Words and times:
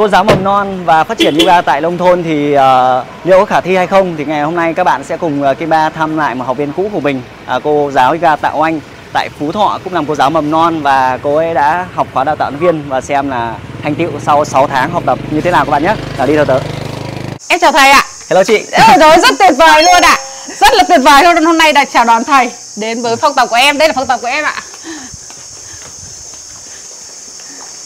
cô 0.00 0.08
giáo 0.08 0.24
mầm 0.24 0.44
non 0.44 0.84
và 0.84 1.04
phát 1.04 1.18
triển 1.18 1.38
yoga 1.38 1.60
tại 1.60 1.80
nông 1.80 1.98
thôn 1.98 2.22
thì 2.22 2.56
uh, 2.56 2.60
liệu 3.24 3.38
có 3.38 3.44
khả 3.44 3.60
thi 3.60 3.76
hay 3.76 3.86
không 3.86 4.14
thì 4.16 4.24
ngày 4.24 4.42
hôm 4.42 4.54
nay 4.54 4.74
các 4.74 4.84
bạn 4.84 5.04
sẽ 5.04 5.16
cùng 5.16 5.42
uh, 5.42 5.58
Kim 5.58 5.68
Ba 5.68 5.90
thăm 5.90 6.16
lại 6.16 6.34
một 6.34 6.44
học 6.44 6.56
viên 6.56 6.72
cũ 6.72 6.90
của 6.92 7.00
mình 7.00 7.22
uh, 7.56 7.62
cô 7.64 7.90
giáo 7.94 8.12
yoga 8.12 8.36
Tạ 8.36 8.50
Oanh 8.54 8.80
tại 9.12 9.28
Phú 9.38 9.52
Thọ 9.52 9.78
cũng 9.84 9.94
làm 9.94 10.06
cô 10.06 10.14
giáo 10.14 10.30
mầm 10.30 10.50
non 10.50 10.82
và 10.82 11.18
cô 11.22 11.36
ấy 11.36 11.54
đã 11.54 11.86
học 11.94 12.06
khóa 12.12 12.24
đào 12.24 12.36
tạo 12.36 12.50
viên 12.60 12.88
và 12.88 13.00
xem 13.00 13.30
là 13.30 13.54
thành 13.82 13.94
tựu 13.94 14.10
sau 14.26 14.44
6 14.44 14.66
tháng 14.66 14.90
học 14.90 15.02
tập 15.06 15.18
như 15.30 15.40
thế 15.40 15.50
nào 15.50 15.64
các 15.64 15.70
bạn 15.70 15.82
nhé. 15.82 15.94
Nào 16.18 16.26
đi 16.26 16.34
theo 16.34 16.44
tớ. 16.44 16.58
Em 17.48 17.60
chào 17.60 17.72
thầy 17.72 17.90
ạ. 17.90 18.04
Hello 18.30 18.44
chị. 18.44 18.64
Ôi 18.72 18.96
rồi 19.00 19.18
rất 19.18 19.34
tuyệt 19.38 19.52
vời 19.58 19.82
luôn 19.82 20.02
ạ. 20.02 20.16
Rất 20.60 20.74
là 20.74 20.82
tuyệt 20.88 21.00
vời 21.04 21.22
luôn 21.24 21.44
hôm 21.44 21.58
nay 21.58 21.72
đã 21.72 21.84
chào 21.84 22.04
đón 22.04 22.24
thầy 22.24 22.50
đến 22.76 23.02
với 23.02 23.16
phòng 23.16 23.34
tập 23.34 23.46
của 23.50 23.56
em. 23.56 23.78
Đây 23.78 23.88
là 23.88 23.94
phòng 23.94 24.06
tập 24.06 24.18
của 24.22 24.28
em 24.28 24.44
ạ. 24.44 24.54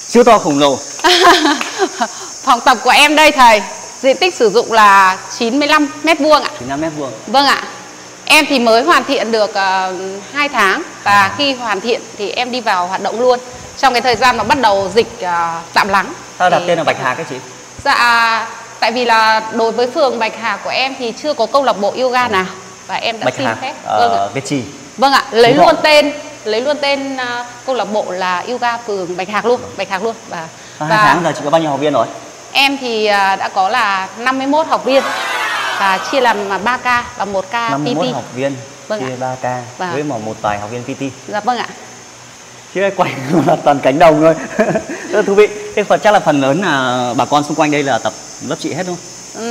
Siêu 0.09 0.25
to 0.25 0.39
khổng 0.39 0.59
lồ. 0.59 0.79
phòng 2.43 2.61
tập 2.61 2.79
của 2.85 2.91
em 2.91 3.17
đây 3.17 3.31
thầy. 3.31 3.63
Diện 4.01 4.17
tích 4.17 4.35
sử 4.35 4.51
dụng 4.51 4.73
là 4.73 5.19
95 5.39 5.89
mét 6.03 6.19
vuông 6.19 6.43
ạ. 6.43 6.51
95 6.59 6.81
mét 6.81 6.93
vuông. 6.97 7.13
Vâng 7.27 7.47
ạ. 7.47 7.63
Em 8.25 8.45
thì 8.49 8.59
mới 8.59 8.83
hoàn 8.83 9.05
thiện 9.05 9.33
được 9.33 9.51
uh, 9.51 9.55
ờ, 9.55 9.95
2 10.33 10.49
tháng 10.49 10.83
và 11.03 11.13
à. 11.13 11.35
khi 11.39 11.55
hoàn 11.55 11.81
thiện 11.81 12.01
thì 12.19 12.31
em 12.31 12.51
đi 12.51 12.61
vào 12.61 12.87
hoạt 12.87 13.03
động 13.03 13.21
luôn. 13.21 13.39
Trong 13.79 13.93
cái 13.93 14.03
thời 14.03 14.17
gian 14.17 14.37
mà 14.37 14.45
bắt 14.45 14.61
đầu 14.61 14.91
dịch 14.95 15.09
uh, 15.21 15.29
tạm 15.73 15.89
lắng. 15.89 16.13
Sao 16.39 16.51
đặt 16.51 16.63
tên 16.67 16.79
là 16.79 16.85
Bạch 16.85 16.97
Hà 17.03 17.15
các 17.15 17.27
chị? 17.31 17.37
Dạ 17.85 18.47
tại 18.85 18.93
vì 18.93 19.05
là 19.05 19.43
đối 19.53 19.73
với 19.73 19.91
phường 19.91 20.19
Bạch 20.19 20.33
Hà 20.41 20.57
của 20.57 20.71
em 20.71 20.95
thì 20.99 21.13
chưa 21.23 21.35
có 21.35 21.47
câu 21.47 21.65
lạc 21.65 21.73
bộ 21.73 21.95
yoga 21.99 22.29
nào 22.29 22.47
và 22.87 22.95
em 22.95 23.19
đã 23.19 23.25
Bạch 23.25 23.35
xin 23.35 23.47
Hà, 23.47 23.55
phép. 23.55 23.71
Uh, 23.71 23.87
vâng 23.87 24.13
ạ. 24.13 24.27
Việt 24.35 24.45
Trì. 24.45 24.63
Vâng 24.97 25.13
ạ, 25.13 25.25
lấy 25.31 25.53
Đúng 25.53 25.67
luôn 25.67 25.75
tên 25.83 26.13
lấy 26.45 26.61
luôn 26.61 26.77
tên 26.81 27.17
uh, 27.17 27.47
câu 27.67 27.75
lạc 27.75 27.85
bộ 27.85 28.05
là 28.11 28.45
yoga 28.49 28.79
phường 28.79 29.17
Bạch 29.17 29.29
Hạc 29.29 29.47
luôn, 29.47 29.61
Bạch 29.77 29.89
Hạc 29.89 30.05
luôn 30.05 30.17
và, 30.29 30.49
và 30.79 30.87
hai 30.87 31.15
tháng 31.15 31.25
giờ 31.25 31.33
chị 31.37 31.41
có 31.45 31.51
bao 31.51 31.61
nhiêu 31.61 31.71
học 31.71 31.81
viên 31.81 31.93
rồi? 31.93 32.07
Em 32.53 32.77
thì 32.81 33.05
uh, 33.05 33.11
đã 33.11 33.51
có 33.55 33.69
là 33.69 34.09
51 34.19 34.67
học 34.67 34.85
viên 34.85 35.03
và 35.79 35.99
chia 36.13 36.21
làm 36.21 36.65
3 36.65 36.77
ca 36.77 37.05
và 37.17 37.25
một 37.25 37.45
ca 37.51 37.69
51 37.69 38.07
PT. 38.07 38.15
học 38.15 38.25
viên 38.35 38.57
vâng 38.89 39.01
chia 39.01 39.17
3 39.17 39.35
ca 39.43 39.63
vâng. 39.79 39.93
với 39.93 40.03
một 40.03 40.25
một 40.25 40.37
vài 40.43 40.59
học 40.59 40.71
viên 40.71 40.83
PT. 40.85 41.03
Dạ 41.29 41.41
vâng 41.41 41.59
ạ. 41.59 41.69
Chứ 42.75 42.91
quay 42.97 43.13
là 43.47 43.57
toàn 43.57 43.81
cánh 43.83 43.99
đồng 43.99 44.21
thôi. 44.21 44.35
Rất 45.11 45.27
thú 45.27 45.35
vị. 45.35 45.49
Thế 45.77 45.85
phần 45.85 46.01
chắc 46.01 46.11
là 46.11 46.21
phần 46.21 46.41
lớn 46.41 46.63
là 46.63 47.15
bà 47.17 47.25
con 47.25 47.45
xung 47.45 47.55
quanh 47.55 47.71
đây 47.71 47.83
là 47.83 47.99
tập 47.99 48.13
lớp 48.49 48.57
chị 48.59 48.73
hết 48.75 48.87
luôn. 48.87 48.97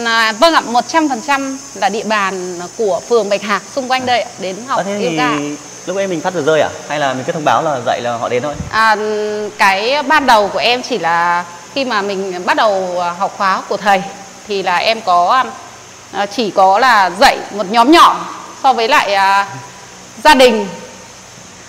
À, 0.06 0.32
vâng 0.32 0.54
ạ, 0.54 0.62
100% 0.68 1.58
là 1.76 1.90
địa 1.90 2.04
bàn 2.04 2.60
của 2.78 3.02
phường 3.10 3.30
Bạch 3.30 3.42
Hạc 3.42 3.64
xung 3.76 3.92
quanh 3.92 4.06
đây 4.06 4.26
đến 4.40 4.56
học 4.68 4.80
à, 4.80 4.84
thế 4.84 5.06
yoga. 5.06 5.36
Thì 5.38 5.56
lúc 5.86 5.98
ấy 5.98 6.08
mình 6.08 6.22
phát 6.22 6.34
tờ 6.34 6.42
rơi 6.42 6.62
à? 6.62 6.70
Hay 6.90 7.00
là 7.00 7.14
mình 7.14 7.24
cứ 7.24 7.32
thông 7.32 7.46
báo 7.46 7.64
là 7.64 7.80
dạy 7.86 8.02
là 8.02 8.18
họ 8.18 8.30
đến 8.30 8.44
thôi? 8.44 8.54
À, 8.72 8.96
cái 9.58 10.04
ban 10.04 10.26
đầu 10.26 10.48
của 10.48 10.60
em 10.60 10.82
chỉ 10.82 11.00
là 11.00 11.46
khi 11.74 11.86
mà 11.86 12.02
mình 12.02 12.46
bắt 12.46 12.58
đầu 12.58 13.02
học 13.18 13.34
khóa 13.38 13.62
của 13.70 13.78
thầy 13.78 14.04
thì 14.48 14.64
là 14.64 14.78
em 14.78 15.02
có 15.02 15.44
à, 16.12 16.26
chỉ 16.26 16.52
có 16.52 16.80
là 16.80 17.10
dạy 17.20 17.38
một 17.52 17.72
nhóm 17.72 17.92
nhỏ 17.92 18.26
so 18.64 18.74
với 18.74 18.88
lại 18.88 19.14
à, 19.14 19.48
gia 20.24 20.36
đình 20.36 20.68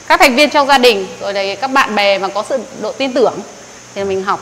các 0.07 0.21
thành 0.21 0.37
viên 0.37 0.51
trong 0.51 0.69
gia 0.69 0.79
đình 0.79 1.07
rồi 1.21 1.33
đấy 1.33 1.57
các 1.61 1.71
bạn 1.71 1.95
bè 1.95 2.19
mà 2.19 2.29
có 2.29 2.45
sự 2.49 2.59
độ 2.81 2.93
tin 2.93 3.13
tưởng 3.13 3.35
thì 3.95 4.05
mình 4.05 4.25
học 4.25 4.41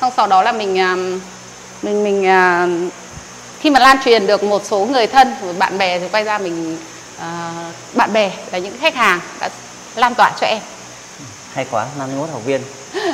xong 0.00 0.12
sau 0.16 0.26
đó 0.26 0.42
là 0.42 0.52
mình 0.52 0.78
à, 0.78 0.94
mình 1.82 2.04
mình 2.04 2.26
à, 2.26 2.68
khi 3.60 3.70
mà 3.70 3.80
lan 3.80 3.98
truyền 4.04 4.26
được 4.26 4.42
một 4.42 4.62
số 4.64 4.78
người 4.78 5.06
thân 5.06 5.34
bạn 5.58 5.78
bè 5.78 5.98
thì 5.98 6.08
quay 6.12 6.24
ra 6.24 6.38
mình 6.38 6.78
à, 7.18 7.52
bạn 7.94 8.12
bè 8.12 8.30
là 8.52 8.58
những 8.58 8.78
khách 8.80 8.94
hàng 8.94 9.20
đã 9.40 9.48
lan 9.96 10.14
tỏa 10.14 10.32
cho 10.40 10.46
em. 10.46 10.58
Hay 11.54 11.66
quá 11.70 11.86
51 11.98 12.30
học 12.32 12.44
viên 12.44 12.60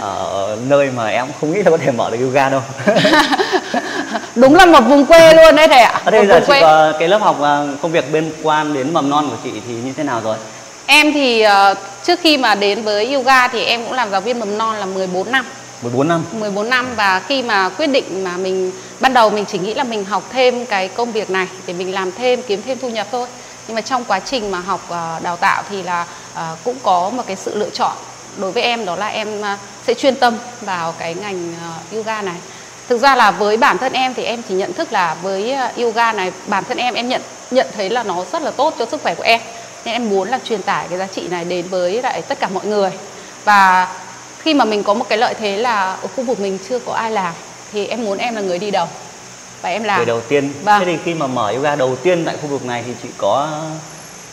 ở 0.00 0.56
nơi 0.66 0.90
mà 0.96 1.06
em 1.06 1.26
không 1.40 1.52
nghĩ 1.52 1.62
là 1.62 1.70
có 1.70 1.76
thể 1.76 1.90
mở 1.90 2.10
được 2.10 2.18
yoga 2.20 2.48
đâu. 2.48 2.62
Đúng 4.34 4.54
là 4.54 4.66
một 4.66 4.80
vùng 4.80 5.06
quê 5.06 5.34
luôn 5.34 5.56
đấy 5.56 5.68
thầy 5.68 5.80
ạ 5.80 6.00
ở 6.04 6.10
đây 6.10 6.26
giờ 6.26 6.40
chị 6.46 6.52
có 6.60 6.92
cái 6.98 7.08
lớp 7.08 7.18
học 7.22 7.42
à, 7.42 7.62
công 7.82 7.92
việc 7.92 8.12
bên 8.12 8.32
quan 8.42 8.74
đến 8.74 8.92
mầm 8.92 9.10
non 9.10 9.28
của 9.30 9.36
chị 9.44 9.50
thì 9.66 9.74
như 9.74 9.92
thế 9.96 10.04
nào 10.04 10.20
rồi? 10.24 10.36
Em 10.86 11.12
thì 11.12 11.44
uh, 11.46 11.78
trước 12.02 12.20
khi 12.22 12.36
mà 12.36 12.54
đến 12.54 12.82
với 12.82 13.14
yoga 13.14 13.48
thì 13.48 13.64
em 13.64 13.84
cũng 13.84 13.92
làm 13.92 14.10
giáo 14.10 14.20
viên 14.20 14.38
mầm 14.38 14.58
non 14.58 14.76
là 14.76 14.86
14 14.86 15.32
năm. 15.32 15.44
14 15.82 16.08
năm. 16.08 16.24
14 16.32 16.70
năm 16.70 16.86
và 16.96 17.20
khi 17.28 17.42
mà 17.42 17.68
quyết 17.68 17.86
định 17.86 18.24
mà 18.24 18.36
mình 18.36 18.72
ban 19.00 19.14
đầu 19.14 19.30
mình 19.30 19.44
chỉ 19.44 19.58
nghĩ 19.58 19.74
là 19.74 19.84
mình 19.84 20.04
học 20.04 20.22
thêm 20.32 20.66
cái 20.66 20.88
công 20.88 21.12
việc 21.12 21.30
này 21.30 21.46
để 21.66 21.72
mình 21.72 21.94
làm 21.94 22.12
thêm 22.12 22.42
kiếm 22.42 22.62
thêm 22.66 22.78
thu 22.78 22.88
nhập 22.88 23.06
thôi 23.12 23.26
nhưng 23.70 23.74
mà 23.74 23.80
trong 23.80 24.04
quá 24.04 24.20
trình 24.20 24.50
mà 24.50 24.58
học 24.60 24.80
uh, 24.88 25.22
đào 25.22 25.36
tạo 25.36 25.62
thì 25.70 25.82
là 25.82 26.06
uh, 26.34 26.40
cũng 26.64 26.76
có 26.82 27.10
một 27.10 27.22
cái 27.26 27.36
sự 27.36 27.54
lựa 27.54 27.70
chọn. 27.70 27.92
Đối 28.36 28.52
với 28.52 28.62
em 28.62 28.84
đó 28.84 28.96
là 28.96 29.06
em 29.06 29.40
uh, 29.40 29.46
sẽ 29.86 29.94
chuyên 29.94 30.16
tâm 30.16 30.36
vào 30.60 30.94
cái 30.98 31.14
ngành 31.14 31.54
uh, 31.54 31.94
yoga 31.94 32.22
này. 32.22 32.34
Thực 32.88 32.98
ra 32.98 33.14
là 33.14 33.30
với 33.30 33.56
bản 33.56 33.78
thân 33.78 33.92
em 33.92 34.14
thì 34.14 34.24
em 34.24 34.42
chỉ 34.48 34.54
nhận 34.54 34.72
thức 34.72 34.92
là 34.92 35.16
với 35.22 35.56
uh, 35.70 35.76
yoga 35.76 36.12
này 36.12 36.32
bản 36.46 36.64
thân 36.64 36.78
em 36.78 36.94
em 36.94 37.08
nhận 37.08 37.22
nhận 37.50 37.66
thấy 37.74 37.90
là 37.90 38.02
nó 38.02 38.24
rất 38.32 38.42
là 38.42 38.50
tốt 38.50 38.74
cho 38.78 38.86
sức 38.86 39.02
khỏe 39.02 39.14
của 39.14 39.22
em. 39.22 39.40
Nên 39.84 39.94
em 39.94 40.10
muốn 40.10 40.28
là 40.28 40.38
truyền 40.44 40.62
tải 40.62 40.86
cái 40.88 40.98
giá 40.98 41.06
trị 41.06 41.28
này 41.28 41.44
đến 41.44 41.68
với 41.68 42.02
lại 42.02 42.22
tất 42.22 42.40
cả 42.40 42.48
mọi 42.48 42.66
người. 42.66 42.90
Và 43.44 43.88
khi 44.38 44.54
mà 44.54 44.64
mình 44.64 44.84
có 44.84 44.94
một 44.94 45.06
cái 45.08 45.18
lợi 45.18 45.34
thế 45.34 45.56
là 45.56 45.92
ở 45.92 46.08
khu 46.16 46.24
vực 46.24 46.40
mình 46.40 46.58
chưa 46.68 46.78
có 46.78 46.92
ai 46.92 47.10
làm 47.10 47.34
thì 47.72 47.86
em 47.86 48.04
muốn 48.04 48.18
em 48.18 48.34
là 48.34 48.40
người 48.40 48.58
đi 48.58 48.70
đầu 48.70 48.88
và 49.62 49.68
em 49.68 49.82
làm. 49.82 49.96
Người 49.96 50.06
đầu 50.06 50.20
tiên. 50.20 50.52
Vâng. 50.64 50.80
thế 50.80 50.84
thì 50.84 50.98
khi 51.04 51.14
mà 51.14 51.26
mở 51.26 51.52
yoga 51.56 51.76
đầu 51.76 51.96
tiên 51.96 52.24
tại 52.24 52.36
khu 52.42 52.48
vực 52.48 52.64
này 52.64 52.82
thì 52.86 52.92
chị 53.02 53.08
có 53.18 53.48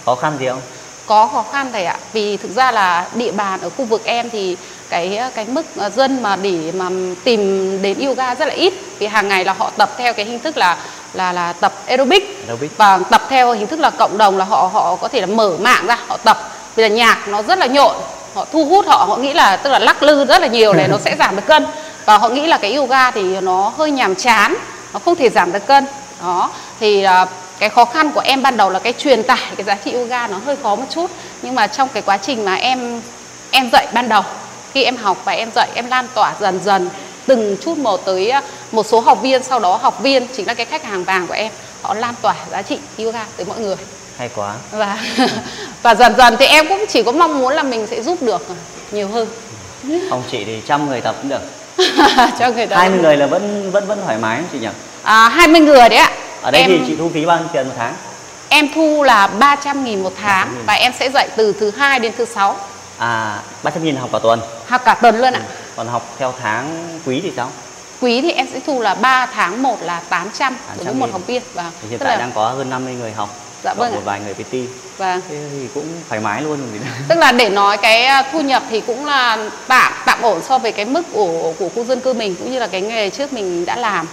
khó 0.05 0.15
khăn 0.15 0.38
gì 0.39 0.47
không? 0.47 0.61
Có 1.05 1.27
khó 1.27 1.45
khăn 1.51 1.69
thầy 1.71 1.85
ạ. 1.85 1.97
Vì 2.13 2.38
thực 2.38 2.51
ra 2.51 2.71
là 2.71 3.07
địa 3.15 3.31
bàn 3.31 3.61
ở 3.61 3.69
khu 3.69 3.85
vực 3.85 4.01
em 4.05 4.29
thì 4.29 4.57
cái 4.89 5.21
cái 5.35 5.45
mức 5.45 5.66
dân 5.95 6.23
mà 6.23 6.35
để 6.35 6.71
mà 6.75 6.89
tìm 7.23 7.71
đến 7.81 7.99
yoga 8.05 8.35
rất 8.35 8.47
là 8.47 8.53
ít. 8.53 8.73
Vì 8.99 9.07
hàng 9.07 9.27
ngày 9.27 9.45
là 9.45 9.53
họ 9.53 9.71
tập 9.77 9.89
theo 9.97 10.13
cái 10.13 10.25
hình 10.25 10.39
thức 10.39 10.57
là 10.57 10.77
là 11.13 11.31
là 11.31 11.53
tập 11.53 11.73
aerobic, 11.87 12.47
aerobic. 12.47 12.77
và 12.77 12.99
tập 13.09 13.21
theo 13.29 13.53
hình 13.53 13.67
thức 13.67 13.79
là 13.79 13.89
cộng 13.89 14.17
đồng 14.17 14.37
là 14.37 14.45
họ 14.45 14.69
họ 14.73 14.95
có 14.95 15.07
thể 15.07 15.21
là 15.21 15.27
mở 15.27 15.53
mạng 15.59 15.87
ra 15.87 15.97
họ 16.07 16.17
tập. 16.17 16.37
Vì 16.75 16.83
là 16.83 16.89
nhạc 16.89 17.27
nó 17.27 17.41
rất 17.41 17.59
là 17.59 17.66
nhộn 17.66 17.95
họ 18.33 18.45
thu 18.51 18.66
hút 18.66 18.85
họ 18.87 19.05
họ 19.07 19.17
nghĩ 19.17 19.33
là 19.33 19.57
tức 19.57 19.69
là 19.69 19.79
lắc 19.79 20.03
lư 20.03 20.25
rất 20.25 20.41
là 20.41 20.47
nhiều 20.47 20.73
này 20.73 20.87
nó 20.87 20.97
sẽ 20.97 21.16
giảm 21.19 21.35
được 21.35 21.45
cân. 21.45 21.66
Và 22.05 22.17
họ 22.17 22.29
nghĩ 22.29 22.47
là 22.47 22.57
cái 22.57 22.75
yoga 22.75 23.11
thì 23.11 23.41
nó 23.41 23.73
hơi 23.77 23.91
nhàm 23.91 24.16
chán 24.16 24.55
nó 24.93 24.99
không 25.05 25.15
thể 25.15 25.29
giảm 25.29 25.51
được 25.51 25.67
cân. 25.67 25.85
Đó. 26.21 26.51
Thì 26.79 27.05
uh, 27.05 27.29
cái 27.59 27.69
khó 27.69 27.85
khăn 27.85 28.11
của 28.11 28.19
em 28.19 28.41
ban 28.41 28.57
đầu 28.57 28.69
là 28.69 28.79
cái 28.79 28.93
truyền 28.93 29.23
tải 29.23 29.51
cái 29.57 29.63
giá 29.63 29.75
trị 29.75 29.91
yoga 29.91 30.27
nó 30.27 30.37
hơi 30.45 30.55
khó 30.63 30.75
một 30.75 30.85
chút. 30.89 31.11
Nhưng 31.41 31.55
mà 31.55 31.67
trong 31.67 31.89
cái 31.93 32.03
quá 32.05 32.17
trình 32.17 32.45
mà 32.45 32.55
em 32.55 33.01
em 33.51 33.69
dạy 33.71 33.87
ban 33.93 34.09
đầu 34.09 34.23
khi 34.73 34.83
em 34.83 34.97
học 34.97 35.21
và 35.25 35.31
em 35.31 35.49
dạy 35.55 35.69
em 35.73 35.87
lan 35.87 36.07
tỏa 36.13 36.33
dần 36.39 36.59
dần 36.63 36.89
từng 37.25 37.57
chút 37.61 37.77
một 37.77 38.05
tới 38.05 38.29
à, 38.29 38.41
một 38.71 38.85
số 38.85 38.99
học 38.99 39.21
viên 39.21 39.43
sau 39.43 39.59
đó 39.59 39.79
học 39.81 40.01
viên 40.01 40.27
chính 40.35 40.47
là 40.47 40.53
cái 40.53 40.65
khách 40.65 40.83
hàng 40.83 41.03
vàng 41.03 41.27
của 41.27 41.33
em 41.33 41.51
họ 41.81 41.93
lan 41.93 42.15
tỏa 42.21 42.35
giá 42.51 42.61
trị 42.61 42.77
yoga 42.97 43.25
tới 43.37 43.45
mọi 43.45 43.59
người. 43.59 43.75
Hay 44.17 44.29
quá. 44.35 44.55
Và 44.71 44.99
và 45.81 45.95
dần 45.95 46.15
dần 46.17 46.35
thì 46.39 46.45
em 46.45 46.67
cũng 46.67 46.85
chỉ 46.89 47.03
có 47.03 47.11
mong 47.11 47.39
muốn 47.39 47.53
là 47.53 47.63
mình 47.63 47.87
sẽ 47.87 48.01
giúp 48.01 48.21
được 48.21 48.47
nhiều 48.91 49.07
hơn. 49.07 49.27
Ông 50.09 50.23
chị 50.31 50.45
thì 50.45 50.61
trăm 50.67 50.89
người 50.89 51.01
tập 51.01 51.15
cũng 51.21 51.29
được 51.29 51.41
cho 52.39 52.51
người 52.51 52.67
tập 52.67 52.75
20 52.77 52.99
người 52.99 53.17
là 53.17 53.27
vẫn 53.27 53.71
vẫn 53.71 53.88
vẫn 53.88 53.99
thoải 54.03 54.17
mái 54.17 54.41
chị 54.51 54.59
nhỉ? 54.59 54.67
À, 55.03 55.29
20 55.29 55.61
người 55.61 55.89
đấy 55.89 55.99
ạ. 55.99 56.11
Ở 56.41 56.51
đây 56.51 56.61
em, 56.61 56.69
thì 56.71 56.79
chị 56.88 56.95
thu 56.95 57.09
phí 57.13 57.25
bao 57.25 57.38
nhiêu 57.39 57.47
tiền 57.53 57.67
một 57.67 57.73
tháng? 57.77 57.93
Em 58.49 58.67
thu 58.75 59.03
là 59.03 59.27
300 59.27 59.83
nghìn 59.83 60.03
một 60.03 60.13
tháng 60.21 60.47
300 60.47 60.63
và 60.66 60.73
em 60.73 60.93
sẽ 60.99 61.09
dạy 61.09 61.29
từ 61.35 61.53
thứ 61.59 61.71
hai 61.71 61.99
đến 61.99 62.13
thứ 62.17 62.25
sáu. 62.25 62.55
À 62.97 63.39
300 63.63 63.83
nghìn 63.83 63.95
học 63.95 64.09
cả 64.13 64.19
tuần? 64.23 64.41
Học 64.67 64.81
cả 64.85 64.93
tuần 64.93 65.17
luôn 65.17 65.33
ạ. 65.33 65.41
Ừ. 65.45 65.53
còn 65.75 65.87
học 65.87 66.16
theo 66.19 66.33
tháng 66.41 66.99
quý 67.05 67.21
thì 67.23 67.31
sao? 67.35 67.51
Quý 68.01 68.21
thì 68.21 68.31
em 68.31 68.47
sẽ 68.53 68.59
thu 68.66 68.81
là 68.81 68.95
3 68.95 69.25
tháng 69.25 69.63
một 69.63 69.77
là 69.81 70.01
800, 70.09 70.53
800 70.53 70.77
đối 70.77 70.85
với 70.85 70.93
một 70.93 71.11
học 71.11 71.21
viên. 71.27 71.41
Và 71.53 71.63
vâng. 71.63 71.89
hiện 71.89 71.99
tại 71.99 72.09
là... 72.09 72.17
đang 72.17 72.31
có 72.31 72.49
hơn 72.49 72.69
50 72.69 72.93
người 72.93 73.11
học 73.11 73.29
dạ 73.63 73.73
vâng 73.73 73.95
một 73.95 74.01
vài 74.06 74.19
người 74.19 74.34
PT 74.34 74.53
vâng. 74.97 75.22
Thế 75.29 75.35
thì 75.51 75.68
cũng 75.73 75.85
thoải 76.09 76.22
mái 76.22 76.41
luôn 76.41 76.59
rồi 76.59 76.79
tức 77.07 77.18
là 77.18 77.31
để 77.31 77.50
nói 77.59 77.78
cái 77.78 78.06
à, 78.06 78.23
thu 78.31 78.41
nhập 78.41 78.63
thì 78.69 78.81
cũng 78.81 79.06
là 79.06 79.50
tạm 79.68 79.94
tạm 80.06 80.22
ổn 80.22 80.41
so 80.47 80.57
với 80.57 80.72
cái 80.72 80.85
mức 80.85 81.01
của 81.13 81.53
của 81.59 81.69
khu 81.75 81.84
dân 81.84 82.00
cư 82.00 82.13
mình 82.13 82.35
cũng 82.35 82.51
như 82.51 82.59
là 82.59 82.67
cái 82.67 82.81
nghề 82.81 83.09
trước 83.09 83.34
mình 83.34 83.66
đã 83.66 83.75
làm. 83.75 84.07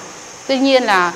Tuy 0.46 0.58
nhiên 0.58 0.82
là 0.82 1.12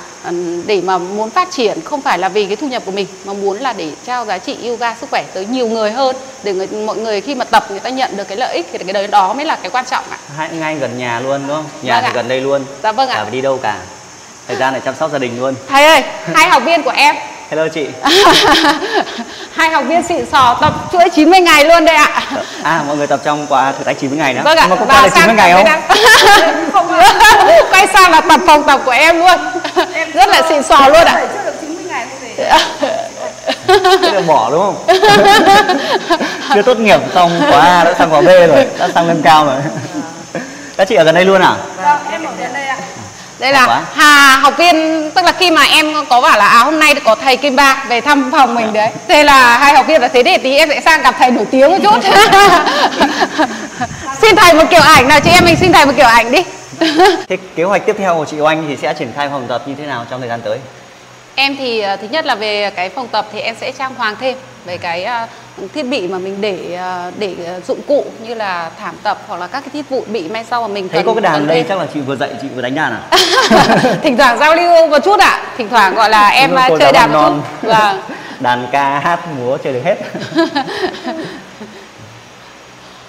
để 0.67 0.81
mà 0.81 0.99
muốn 0.99 1.31
phát 1.31 1.51
triển 1.51 1.81
không 1.81 2.03
phải 2.03 2.19
là 2.19 2.29
vì 2.29 2.47
cái 2.47 2.57
thu 2.57 2.69
nhập 2.69 2.83
của 2.87 2.93
mình 2.93 3.07
mà 3.25 3.33
muốn 3.33 3.59
là 3.59 3.73
để 3.73 3.91
trao 4.07 4.25
giá 4.25 4.39
trị 4.39 4.57
yoga 4.69 4.95
sức 4.95 5.11
khỏe 5.11 5.25
tới 5.35 5.47
nhiều 5.47 5.69
người 5.69 5.91
hơn 5.91 6.17
để 6.43 6.53
người, 6.53 6.67
mọi 6.67 6.97
người 6.97 7.21
khi 7.21 7.35
mà 7.35 7.45
tập 7.45 7.67
người 7.71 7.81
ta 7.81 7.91
nhận 7.91 8.17
được 8.17 8.29
cái 8.29 8.37
lợi 8.37 8.55
ích 8.55 8.67
thì 8.73 8.79
cái 8.79 8.93
đấy 8.93 9.07
đó 9.07 9.33
mới 9.33 9.45
là 9.45 9.57
cái 9.57 9.71
quan 9.71 9.85
trọng 9.85 10.05
ạ. 10.11 10.19
Hai, 10.37 10.49
ngay 10.53 10.75
gần 10.75 10.99
nhà 10.99 11.21
luôn 11.21 11.41
đúng 11.47 11.57
không? 11.57 11.65
Nhà 11.83 11.95
vâng 11.95 12.05
thì 12.05 12.11
ạ. 12.11 12.13
gần 12.15 12.29
đây 12.29 12.41
luôn. 12.41 12.65
Dạ 12.83 12.93
vâng 12.93 13.09
ạ. 13.09 13.23
Phải 13.23 13.31
đi 13.31 13.41
đâu 13.41 13.59
cả. 13.63 13.79
Thời 14.47 14.57
gian 14.57 14.75
để 14.75 14.81
chăm 14.85 14.95
sóc 14.95 15.11
gia 15.13 15.19
đình 15.19 15.41
luôn. 15.41 15.55
Thầy 15.69 15.85
ơi 15.85 16.03
hai 16.35 16.49
học 16.51 16.63
viên 16.65 16.83
của 16.83 16.91
em 16.91 17.17
hello 17.51 17.69
chị 17.69 17.87
hai 19.55 19.71
học 19.71 19.85
viên 19.89 20.03
xịn 20.03 20.27
sò 20.33 20.59
tập 20.61 20.73
chuỗi 20.93 21.09
90 21.15 21.41
ngày 21.41 21.65
luôn 21.65 21.85
đây 21.85 21.97
ạ 21.97 22.23
à 22.63 22.83
mọi 22.87 22.97
người 22.97 23.07
tập 23.07 23.21
trong 23.25 23.47
quá 23.49 23.73
thử 23.79 23.85
thách 23.85 23.99
90 23.99 24.19
ngày 24.19 24.35
nữa 24.35 24.41
vâng 24.45 24.59
ạ. 24.59 24.67
nhưng 24.69 24.71
mà 24.71 24.77
có 24.77 24.87
qua 24.87 25.03
được 25.03 25.09
90 25.15 25.35
ngày 25.35 25.53
không 26.73 26.89
không 26.89 26.89
quay 27.71 27.87
sang 27.87 28.11
là 28.11 28.21
tập 28.21 28.41
phòng 28.47 28.65
tập 28.67 28.81
của 28.85 28.91
em 28.91 29.19
luôn 29.19 29.41
em 29.93 30.13
rất 30.13 30.29
là 30.29 30.43
xịn 30.49 30.63
sò 30.63 30.89
luôn 30.89 31.05
ạ 31.05 31.27
chưa 31.35 31.45
được 31.45 31.55
90 31.61 31.85
ngày 31.89 32.07
Thế 34.03 34.13
là 34.13 34.21
bỏ 34.27 34.51
đúng 34.51 34.61
không? 34.61 34.87
Chưa 36.55 36.63
tốt 36.63 36.79
nghiệp 36.79 37.01
xong 37.15 37.41
khóa 37.51 37.61
A 37.61 37.85
đã 37.85 37.95
sang 37.99 38.11
khóa 38.11 38.21
B 38.21 38.27
rồi, 38.27 38.67
đã 38.79 38.89
sang 38.95 39.09
lên 39.09 39.23
cao 39.23 39.45
rồi. 39.45 39.55
Các 40.77 40.89
chị 40.89 40.95
ở 40.95 41.05
gần 41.05 41.15
đây 41.15 41.25
luôn 41.25 41.41
à? 41.41 41.57
Vâng, 41.77 41.99
em 42.13 42.25
ở 42.25 42.33
gần 42.39 42.53
đây 42.53 42.67
ạ. 42.67 42.77
Đây 43.39 43.53
là 43.53 43.67
Quá. 43.67 43.83
Hà 43.95 44.37
học 44.37 44.55
viên 44.59 45.11
tức 45.15 45.25
là 45.25 45.33
khi 45.33 45.51
mà 45.51 45.63
em 45.63 45.95
có 46.09 46.21
bảo 46.21 46.39
là 46.39 46.49
à 46.49 46.59
hôm 46.59 46.79
nay 46.79 46.95
có 47.05 47.15
thầy 47.15 47.37
Kim 47.37 47.57
Ba 47.57 47.85
về 47.89 48.01
thăm 48.01 48.31
phòng 48.33 48.55
mình 48.55 48.73
đấy 48.73 48.91
thế 49.09 49.25
là 49.25 49.59
hai 49.59 49.75
học 49.75 49.87
viên 49.87 50.01
là 50.01 50.09
thế 50.09 50.23
để 50.23 50.39
tí 50.39 50.57
em 50.57 50.69
sẽ 50.69 50.81
sang 50.81 51.03
gặp 51.03 51.15
thầy 51.19 51.31
nổi 51.31 51.45
tiếng 51.51 51.71
một 51.71 51.79
chút 51.83 52.01
xin 54.23 54.37
thầy 54.37 54.55
một 54.55 54.65
kiểu 54.71 54.81
ảnh 54.81 55.09
nào 55.09 55.21
chị 55.21 55.31
em 55.31 55.45
mình 55.45 55.57
xin 55.57 55.73
thầy 55.73 55.87
một 55.87 55.93
kiểu 55.97 56.07
ảnh 56.07 56.33
đi 56.33 56.43
Thế 57.29 57.37
kế 57.57 57.65
hoạch 57.65 57.87
tiếp 57.87 57.97
theo 57.99 58.15
của 58.17 58.25
chị 58.25 58.41
Oanh 58.41 58.65
thì 58.69 58.77
sẽ 58.77 58.95
triển 58.99 59.13
khai 59.17 59.29
phòng 59.29 59.47
tập 59.49 59.63
như 59.67 59.75
thế 59.79 59.87
nào 59.87 60.07
trong 60.11 60.21
thời 60.21 60.29
gian 60.29 60.41
tới? 60.45 60.59
Em 61.35 61.57
thì 61.57 61.81
ờ, 61.81 61.97
thứ 61.97 62.09
nhất 62.11 62.27
là 62.27 62.35
về 62.35 62.71
cái 62.77 62.89
phòng 62.89 63.09
tập 63.09 63.27
thì 63.33 63.41
em 63.41 63.55
sẽ 63.61 63.73
trang 63.73 63.95
hoàng 63.95 64.17
thêm 64.21 64.37
về 64.65 64.79
cái 64.79 65.05
ờ, 65.05 65.27
thiết 65.75 65.83
bị 65.83 66.09
mà 66.09 66.19
mình 66.19 66.41
để 66.41 66.75
ờ, 66.75 67.13
để 67.19 67.35
ờ, 67.47 67.61
dụng 67.69 67.81
cụ 67.87 68.05
như 68.23 68.35
là 68.35 68.71
thảm 68.79 68.95
tập 69.03 69.19
hoặc 69.27 69.41
là 69.41 69.47
các 69.47 69.61
cái 69.61 69.71
thiết 69.73 69.89
vụ 69.89 70.05
bị 70.07 70.29
may 70.29 70.45
sau 70.51 70.63
mà 70.63 70.69
mình 70.69 70.89
Thấy 70.89 70.99
cần 70.99 71.07
có 71.07 71.15
cái 71.15 71.21
đàn 71.21 71.47
đây 71.47 71.65
chắc 71.69 71.79
là 71.79 71.87
chị 71.95 72.01
vừa 72.01 72.17
dạy 72.17 72.31
chị 72.43 72.49
vừa 72.55 72.63
đánh 72.63 72.75
đàn 72.75 72.93
à? 72.93 73.01
thỉnh 74.03 74.17
thoảng 74.17 74.39
giao 74.39 74.55
lưu 74.55 74.89
một 74.89 74.99
chút 75.05 75.21
ạ. 75.21 75.43
Thỉnh 75.57 75.69
thoảng 75.69 75.95
gọi 75.95 76.11
là 76.11 76.29
em 76.29 76.51
Đúng 76.51 76.59
ờ, 76.59 76.79
chơi 76.79 76.93
đàn 76.93 77.13
non. 77.13 77.43
chút. 77.63 77.69
vâng. 77.69 78.01
Đàn 78.41 78.67
ca 78.73 78.99
hát 78.99 79.21
múa 79.39 79.59
chơi 79.65 79.73
được 79.73 79.83
hết. 79.85 79.97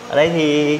Ở 0.09 0.15
đây 0.15 0.29
thì 0.33 0.79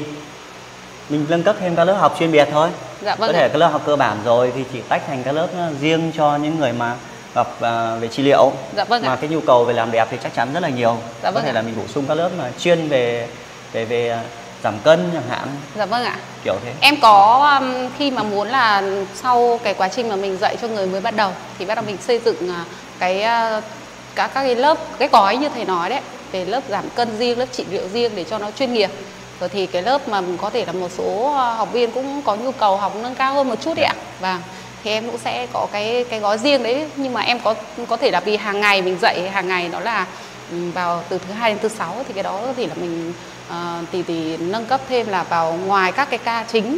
mình 1.09 1.25
nâng 1.29 1.43
cấp 1.43 1.55
thêm 1.59 1.75
các 1.75 1.83
lớp 1.83 1.93
học 1.93 2.15
chuyên 2.19 2.31
biệt 2.31 2.47
thôi. 2.51 2.69
Dạ 3.01 3.15
vâng 3.15 3.27
có 3.27 3.33
thể 3.33 3.49
các 3.49 3.57
lớp 3.57 3.67
học 3.67 3.81
cơ 3.85 3.95
bản 3.95 4.17
rồi 4.25 4.51
thì 4.55 4.63
chỉ 4.73 4.81
tách 4.89 5.01
thành 5.07 5.23
các 5.23 5.31
lớp 5.31 5.47
riêng 5.81 6.11
cho 6.17 6.37
những 6.37 6.59
người 6.59 6.73
mà 6.73 6.95
gặp 7.35 7.47
ờ, 7.59 7.97
về 8.01 8.07
trị 8.07 8.23
liệu 8.23 8.51
Dạ 8.75 8.83
vâng 8.83 9.01
mà 9.05 9.13
ạ. 9.13 9.17
cái 9.21 9.29
nhu 9.29 9.39
cầu 9.39 9.63
về 9.65 9.73
làm 9.73 9.91
đẹp 9.91 10.07
thì 10.11 10.17
chắc 10.23 10.35
chắn 10.35 10.53
rất 10.53 10.59
là 10.63 10.69
nhiều 10.69 10.97
Dạ 11.23 11.29
có 11.29 11.31
vâng 11.31 11.43
thể 11.43 11.49
ạ. 11.49 11.53
là 11.53 11.61
mình 11.61 11.75
bổ 11.77 11.83
sung 11.87 12.05
các 12.07 12.13
lớp 12.15 12.29
mà 12.37 12.49
chuyên 12.59 12.87
về 12.89 13.27
về 13.73 13.85
về 13.85 14.09
ờ, 14.09 14.19
giảm 14.63 14.73
cân 14.83 15.09
chẳng 15.13 15.29
hạn 15.29 15.47
dạ 15.75 15.85
vâng 15.85 16.03
ạ 16.03 16.15
kiểu 16.43 16.55
thế 16.65 16.73
Em 16.81 16.95
có 17.01 17.49
um, 17.59 17.89
khi 17.97 18.11
mà 18.11 18.23
muốn 18.23 18.47
là 18.47 18.83
sau 19.15 19.59
cái 19.63 19.73
quá 19.73 19.87
trình 19.87 20.09
mà 20.09 20.15
mình 20.15 20.37
dạy 20.41 20.57
cho 20.61 20.67
người 20.67 20.87
mới 20.87 21.01
bắt 21.01 21.15
đầu 21.15 21.31
thì 21.59 21.65
bắt 21.65 21.75
đầu 21.75 21.83
mình 21.87 21.97
xây 22.07 22.19
dựng 22.25 22.49
à, 22.49 22.63
cái 22.99 23.17
uh, 23.17 23.63
các 24.15 24.31
các 24.33 24.43
cái 24.43 24.55
lớp 24.55 24.77
cái 24.99 25.09
gói 25.11 25.37
như 25.37 25.49
thầy 25.55 25.65
nói 25.65 25.89
đấy 25.89 25.99
về 26.31 26.45
lớp 26.45 26.61
giảm 26.69 26.89
cân 26.95 27.17
riêng, 27.17 27.39
lớp 27.39 27.45
trị 27.51 27.65
liệu 27.71 27.87
riêng 27.93 28.11
để 28.15 28.23
cho 28.23 28.37
nó 28.37 28.51
chuyên 28.59 28.73
nghiệp. 28.73 28.89
Rồi 29.39 29.49
thì 29.49 29.65
cái 29.65 29.81
lớp 29.81 30.07
mà 30.09 30.21
có 30.41 30.49
thể 30.49 30.65
là 30.65 30.71
một 30.71 30.91
số 30.97 31.29
học 31.57 31.73
viên 31.73 31.91
cũng 31.91 32.21
có 32.21 32.35
nhu 32.35 32.51
cầu 32.51 32.77
học 32.77 32.95
nâng 32.95 33.15
cao 33.15 33.33
hơn 33.33 33.49
một 33.49 33.55
chút 33.61 33.73
đấy 33.75 33.85
ạ. 33.85 33.93
Vâng. 34.19 34.41
Thì 34.83 34.91
em 34.91 35.05
cũng 35.05 35.17
sẽ 35.17 35.47
có 35.53 35.67
cái 35.71 36.05
cái 36.09 36.19
gói 36.19 36.37
riêng 36.37 36.63
đấy. 36.63 36.87
Nhưng 36.95 37.13
mà 37.13 37.21
em 37.21 37.39
có 37.39 37.55
có 37.87 37.97
thể 37.97 38.11
là 38.11 38.19
vì 38.19 38.37
hàng 38.37 38.59
ngày 38.59 38.81
mình 38.81 38.97
dạy 39.01 39.29
hàng 39.29 39.47
ngày 39.47 39.69
đó 39.69 39.79
là 39.79 40.05
vào 40.73 41.03
từ 41.09 41.17
thứ 41.17 41.33
hai 41.33 41.51
đến 41.51 41.59
thứ 41.61 41.69
sáu 41.69 41.95
thì 42.07 42.13
cái 42.13 42.23
đó 42.23 42.41
thể 42.57 42.67
là 42.67 42.73
mình 42.75 43.13
ờ, 43.49 43.81
thì 43.91 44.03
thì 44.03 44.37
nâng 44.37 44.65
cấp 44.65 44.81
thêm 44.89 45.07
là 45.07 45.23
vào 45.23 45.53
ngoài 45.65 45.91
các 45.91 46.09
cái 46.09 46.19
ca 46.19 46.45
chính. 46.51 46.77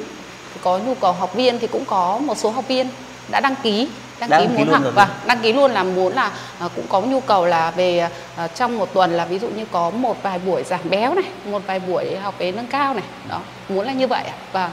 Thì 0.54 0.60
có 0.64 0.78
nhu 0.78 0.94
cầu 0.96 1.14
học 1.14 1.34
viên 1.36 1.60
thì 1.60 1.68
cũng 1.68 1.86
có 1.86 2.18
một 2.18 2.38
số 2.38 2.50
học 2.50 2.68
viên 2.68 2.88
đã 3.32 3.40
đăng 3.40 3.56
ký 3.64 3.88
đăng 4.20 4.30
Đã 4.30 4.40
ký 4.40 4.46
đăng 4.46 4.58
ký 4.58 4.64
muốn 4.64 4.74
học. 4.74 4.94
và 4.96 5.08
đăng 5.26 5.40
ký 5.40 5.54
luôn 5.54 5.72
là 5.72 5.84
muốn 5.84 6.14
là 6.14 6.32
ờ, 6.60 6.70
cũng 6.76 6.86
có 6.90 7.02
nhu 7.02 7.20
cầu 7.20 7.46
là 7.46 7.72
về 7.72 8.10
ờ, 8.36 8.48
trong 8.48 8.78
một 8.78 8.94
tuần 8.94 9.12
là 9.12 9.26
ví 9.26 9.40
dụ 9.40 9.48
như 9.48 9.66
có 9.72 9.90
một 9.90 10.24
vài 10.24 10.40
buổi 10.40 10.64
giảm 10.64 10.80
béo 10.90 11.14
này 11.14 11.26
một 11.46 11.62
vài 11.68 11.80
buổi 11.80 12.16
học 12.16 12.36
về 12.38 12.52
nâng 12.52 12.68
cao 12.68 12.94
này. 12.94 13.04
Đó 13.30 13.40
muốn 13.70 13.86
là 13.86 13.94
như 13.94 14.08
vậy 14.08 14.24
và 14.52 14.70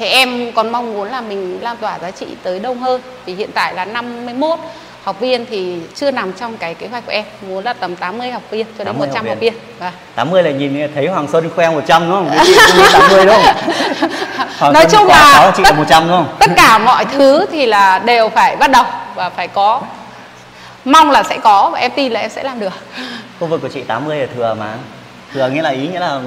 thì 0.00 0.06
em 0.06 0.52
còn 0.52 0.72
mong 0.72 0.94
muốn 0.94 1.08
là 1.08 1.20
mình 1.20 1.58
lan 1.62 1.76
tỏa 1.76 1.98
giá 1.98 2.10
trị 2.10 2.26
tới 2.42 2.58
đông 2.58 2.78
hơn 2.78 3.00
vì 3.26 3.34
hiện 3.34 3.50
tại 3.54 3.74
là 3.74 3.84
51 3.84 4.58
học 5.04 5.20
viên 5.20 5.46
thì 5.50 5.78
chưa 5.94 6.10
nằm 6.10 6.32
trong 6.32 6.56
cái 6.56 6.74
kế 6.74 6.86
hoạch 6.86 7.06
của 7.06 7.12
em 7.12 7.24
muốn 7.48 7.64
là 7.64 7.72
tầm 7.72 7.96
80 7.96 8.30
học 8.30 8.42
viên 8.50 8.66
cho 8.78 8.84
đến 8.84 8.86
80 8.86 9.06
100 9.08 9.24
học 9.24 9.28
học 9.28 9.40
viên. 9.40 9.52
viên 9.54 9.62
và 9.78 9.92
80 10.14 10.42
là 10.42 10.50
nhìn 10.50 10.90
thấy 10.94 11.06
Hoàng 11.06 11.28
Xuân 11.32 11.50
khoe 11.56 11.70
100 11.70 12.02
đúng 12.10 12.12
không? 12.12 12.30
Chị 12.46 12.54
cũng 12.66 12.76
nghĩ 12.76 12.84
80 12.92 13.26
đúng 13.26 13.34
không? 13.34 13.54
Hoàng 14.58 14.72
Nói 14.72 14.82
Xuân 14.88 15.00
chung 15.00 15.08
là- 15.08 15.52
chị 15.56 15.62
là 15.62 15.72
100 15.72 16.08
đúng 16.08 16.16
không? 16.16 16.36
tất 16.38 16.50
cả 16.56 16.78
mọi 16.78 17.04
thứ 17.04 17.46
thì 17.52 17.66
là 17.66 17.98
đều 17.98 18.28
phải 18.28 18.56
bắt 18.56 18.70
đầu 18.70 18.84
và 19.14 19.30
phải 19.30 19.48
có 19.48 19.80
mong 20.84 21.10
là 21.10 21.22
sẽ 21.22 21.38
có 21.38 21.70
và 21.72 21.78
em 21.78 21.90
tin 21.96 22.12
là 22.12 22.20
em 22.20 22.30
sẽ 22.30 22.42
làm 22.42 22.60
được 22.60 22.72
Khu 23.40 23.46
vực 23.46 23.62
của 23.62 23.68
chị 23.68 23.82
80 23.82 24.18
là 24.18 24.26
thừa 24.36 24.54
mà 24.60 24.74
Thừa 25.34 25.48
nghĩa 25.48 25.62
là 25.62 25.70
ý 25.70 25.88
nghĩa 25.88 26.00
là 26.00 26.20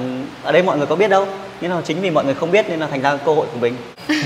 ở 0.44 0.52
đây 0.52 0.62
mọi 0.62 0.76
người 0.76 0.86
có 0.86 0.96
biết 0.96 1.08
đâu 1.10 1.26
Nhưng 1.64 1.74
mà 1.74 1.80
chính 1.84 2.00
vì 2.00 2.10
mọi 2.10 2.24
người 2.24 2.34
không 2.34 2.50
biết 2.50 2.66
nên 2.68 2.80
là 2.80 2.86
thành 2.86 3.00
ra 3.02 3.16
cơ 3.16 3.34
hội 3.34 3.46
của 3.52 3.58
mình. 3.58 3.76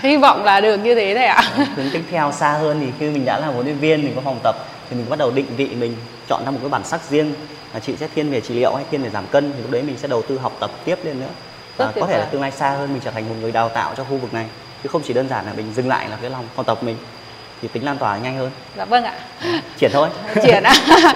Hy 0.00 0.16
vọng 0.16 0.44
là 0.44 0.60
được 0.60 0.76
như 0.76 0.94
thế 0.94 1.14
này 1.14 1.26
ạ. 1.26 1.42
Hướng 1.76 1.90
tiếp 1.92 2.02
theo 2.10 2.32
xa 2.32 2.52
hơn 2.52 2.80
thì 2.80 2.86
khi 2.98 3.10
mình 3.10 3.24
đã 3.24 3.38
là 3.40 3.46
huấn 3.46 3.66
luyện 3.66 3.78
viên, 3.78 4.02
mình 4.02 4.12
có 4.14 4.20
phòng 4.24 4.38
tập 4.42 4.56
Thì 4.90 4.96
mình 4.96 5.06
bắt 5.10 5.18
đầu 5.18 5.30
định 5.30 5.46
vị 5.56 5.66
mình, 5.66 5.96
chọn 6.28 6.44
ra 6.44 6.50
một 6.50 6.58
cái 6.60 6.70
bản 6.70 6.84
sắc 6.84 7.00
riêng. 7.10 7.34
Là 7.74 7.80
Chị 7.80 7.96
sẽ 8.00 8.08
thiên 8.14 8.30
về 8.30 8.40
trị 8.40 8.54
liệu 8.54 8.74
hay 8.74 8.84
thiên 8.90 9.02
về 9.02 9.10
giảm 9.10 9.26
cân 9.26 9.52
Thì 9.56 9.62
lúc 9.62 9.70
đấy 9.70 9.82
mình 9.82 9.96
sẽ 9.96 10.08
đầu 10.08 10.22
tư 10.22 10.38
học 10.38 10.52
tập 10.60 10.70
tiếp 10.84 10.98
lên 11.04 11.20
nữa. 11.20 11.30
Và 11.76 11.86
Rất 11.86 12.00
có 12.00 12.06
thể 12.06 12.18
là 12.18 12.24
tương 12.24 12.42
lai 12.42 12.50
xa 12.50 12.70
hơn 12.70 12.92
mình 12.92 13.02
trở 13.04 13.10
thành 13.10 13.28
một 13.28 13.34
người 13.40 13.52
đào 13.52 13.68
tạo 13.68 13.94
cho 13.96 14.04
khu 14.04 14.16
vực 14.16 14.34
này. 14.34 14.46
Chứ 14.82 14.88
không 14.88 15.02
chỉ 15.04 15.14
đơn 15.14 15.28
giản 15.28 15.46
là 15.46 15.52
mình 15.56 15.72
dừng 15.76 15.88
lại 15.88 16.08
là 16.08 16.16
cái 16.20 16.30
lòng 16.30 16.44
phòng 16.54 16.64
tập 16.64 16.78
mình 16.82 16.96
Thì 17.62 17.68
tính 17.68 17.84
lan 17.84 17.98
tỏa 17.98 18.18
nhanh 18.18 18.36
hơn. 18.36 18.50
Dạ 18.76 18.84
vâng 18.84 19.04
ạ. 19.04 19.14
Triển 19.78 19.90
thôi. 19.92 20.08
Triển 20.42 20.62
ạ 20.62 20.74